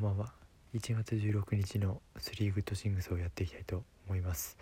[0.00, 0.32] こんばんは。
[0.76, 4.56] 1月16日の3 good things をやっていきたいと思います。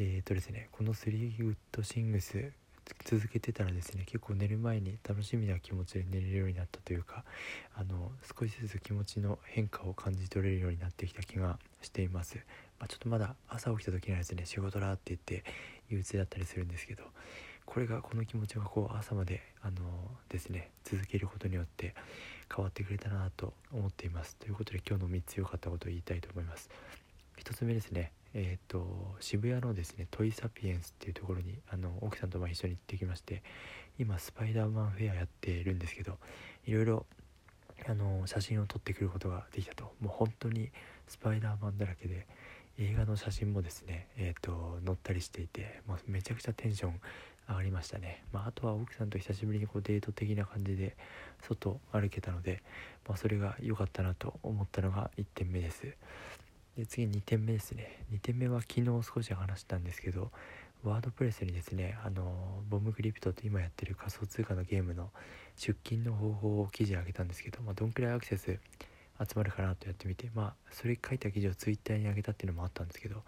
[0.00, 2.50] えーとですねこの3 good things
[3.04, 7.22] 続けてたらですね結構寝る前に楽しみな気持ちで寝れるようになったというか
[7.76, 12.38] あの少しずつ気持ちの変化を感じ取れるようになってきた気がしています、
[12.80, 15.44] まあ、ちょっとまだ朝起きた時にはですね仕事だって言って
[15.88, 17.04] 憂鬱だったりするんですけど
[17.66, 19.76] これがこの気持ちがこう朝まであの
[20.28, 21.94] ですね続けることによって
[22.54, 24.36] 変わってくれたなと思っています。
[24.36, 26.70] ということで今日の3つ良かったことを言いたいと思います。
[27.38, 33.42] 1つ目ですねえっ、ー、と渋谷のですねトイサピエンスっていうところにあの奥さんとま一緒に行ってきまして
[33.98, 36.18] 今スパイダーマンフェアやってるんですけど
[36.66, 37.06] いろいろ
[37.88, 39.84] あの写真を撮ってくることができたと。
[40.00, 40.70] もう本当に
[41.08, 42.26] スパイダーマンだらけで
[42.78, 47.00] 映画の写真もですねえっ、ー、と載ったりしていてもうめちゃくちゃテンション
[47.48, 50.96] 上がりましたね、まあ、あとは奥さんと久しぶりにこうデート的な感じで
[51.42, 52.62] 外歩けたので、
[53.06, 55.82] まあ、それが良かったなと思ったのが1点目です。
[56.76, 58.04] で次2点目ですね。
[58.12, 60.30] 2点目は昨日少し話したんですけど
[60.84, 65.10] ワードプレスにですねあのボムクリプトって今やってる仮想通貨のゲームの
[65.56, 68.58] 出勤の方法を記事上げたんですけど、まあ、どんくらいアクセス
[69.18, 73.22] 集まるかなとやってみてまあそれ書いた記事を Twitter に上げたっていうのもあったんですけど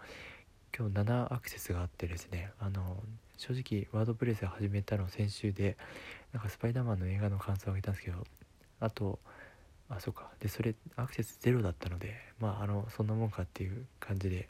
[0.77, 2.97] 今日7アクセスがあってですねあの
[3.35, 5.75] 正直ワードプレス始めたの先週で
[6.33, 8.23] なんかスパイダーマンの映画の感想をあげたんですけど
[8.79, 9.17] あと
[9.89, 10.29] あそうか。
[10.39, 14.49] でそれアクセスゼロだったのでまああのそんなもんかっていう感じで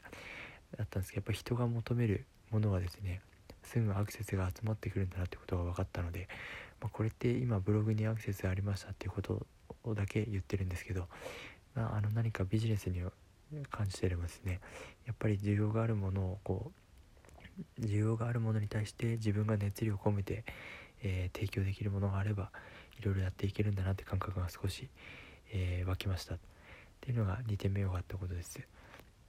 [0.76, 3.22] だったんですけどやっぱ人が求めるものはですね
[3.62, 6.28] すぐアクセスが集まってくるんだなってことが分かったので、
[6.82, 9.46] まあ、これって今ブログにアクセスありましたっていうこと
[9.82, 11.06] をだけ言ってるんですけど、
[11.74, 13.00] まあ、あの何かビジネスに
[13.70, 14.60] 感じてればですね。
[15.06, 16.72] やっぱり需要があるものをこ
[17.78, 20.44] う需要があるものに対して自分が熱量を込めて、
[21.02, 22.50] えー、提供できるものがあれば
[23.00, 24.88] いろいろやっていけるんだなって感覚が少し、
[25.52, 26.34] えー、湧きました。
[26.34, 26.38] っ
[27.00, 28.60] ていうのが2点目良かったことです。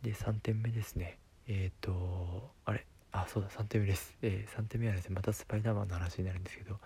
[0.02, 1.18] で3点目ですね。
[1.48, 2.86] えっ、とあれ？
[3.12, 6.78] あそうだ3点目です、え、3点目はですねまたスパイダーマンの話になるんですけど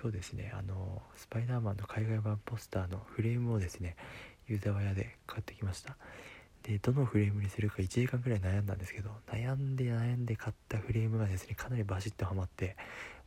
[0.00, 3.96] 今日ですねあのスパイダーマンの海外版ポスターのフレームをですね
[4.46, 5.96] ユーザー屋で買ってきました。
[6.66, 12.76] でどのフレームにするか1時間くらい悩んだんですけど悩んで悩んで買ったフレームがですねかなりバシッとはまって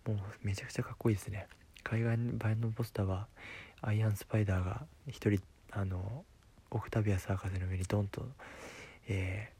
[0.05, 1.47] もうめちゃくちゃかっこいいですね。
[1.83, 3.27] 海外版のポスターは
[3.81, 5.41] アイアンスパイダーが1人
[5.71, 6.25] あの
[6.71, 8.25] オクタビアス博士の上にドンと、
[9.07, 9.51] え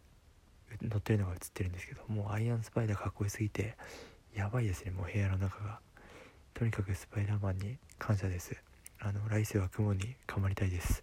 [0.82, 3.76] ー、乗ってるのが映ってるんですけどもうアイアンスパイダーかっこよすぎて
[4.36, 5.80] やばいですねもう部屋の中が。
[6.54, 8.62] とにかくスパイダーマンに感謝です。
[9.00, 11.02] あの来世は雲にかまりたいです。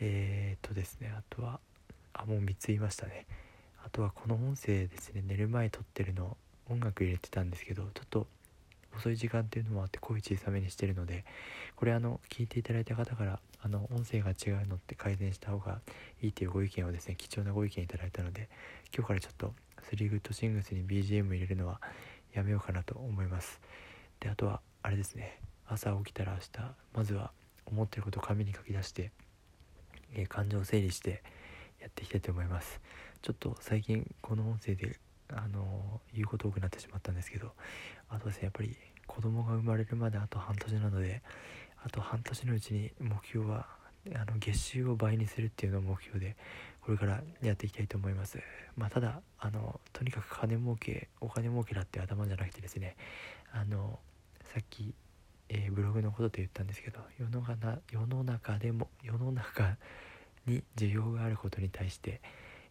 [0.00, 1.60] えー、っとですねあとは
[2.22, 3.26] あもう3つ言いましたね。
[3.84, 5.22] あとはこの音声ですね。
[5.26, 6.36] 寝る前撮ってるの
[6.70, 8.26] 音楽入れてたんですけどちょっと
[8.96, 11.24] 遅い時間っていうのもあって声小さめにしてるので
[11.76, 15.80] これあの聞いていただいた方からあの音声が違うのって改善した方が
[16.22, 18.48] いいっていうご意見をですね貴重なご意見いただいたので
[18.94, 19.54] 今日からちょっと
[19.90, 21.80] 3グッドシングスに BGM 入れるのは
[22.34, 23.60] やめようかなと思います。
[24.20, 25.38] であとはあれですね。
[25.66, 27.30] 朝起きたら明日まずは
[27.66, 29.10] 思ってることを紙に書き出して、
[30.14, 31.22] えー、感情を整理して
[31.82, 32.80] やっていきたいと思います。
[33.20, 34.98] ちょっと最近この音声で
[35.28, 37.52] あの言うこと多くなってしまったんですけど
[38.08, 38.76] あとですねやっぱり
[39.06, 41.22] 子供が生まれるまであと半年なので
[41.84, 43.66] あと半年のうちに目標は
[44.14, 46.36] あの月収を倍にするっていうのを目標で
[46.80, 48.38] これからやっていきたいと思います。
[48.76, 52.96] まあただあのとにかく金儲けお金儲けだって頭じゃなくてですね
[53.52, 53.98] あの
[54.52, 54.94] さっき、
[55.48, 59.76] えー、ブログのことで言ったんですけど世の中世の中でも世の中
[60.46, 62.20] に需要があることに対して、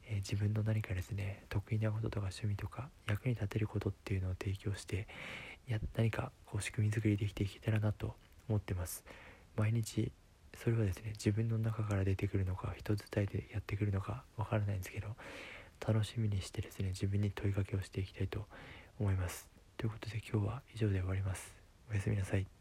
[0.07, 5.07] えー、自分の何かですね得意なこととか趣味とか役に立てることっていうのを提供して
[5.71, 8.15] や何かこう仕組み作りできていけたらなと
[8.49, 9.03] 思ってます。
[9.55, 10.11] 毎日
[10.57, 15.07] それはですね自分の中から出てくるのか人伝いでやってくるのかわからないんですけど
[15.85, 18.45] 楽しみにしてですね自分に問いかけをしていきたいと
[18.99, 19.47] 思います。
[19.77, 21.53] ということで今日は以上で終わります。
[21.89, 22.60] おやすみなさい。